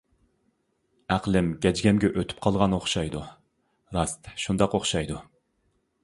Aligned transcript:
ئەقلىم 1.15 1.51
گەجگەمگە 1.65 2.09
ئۆتۈپ 2.15 2.39
قالغان 2.45 2.73
ئوخشايدۇ، 2.77 3.21
راست 3.97 4.31
شۇنداق 4.45 4.79
ئوخشايدۇ. 4.79 5.19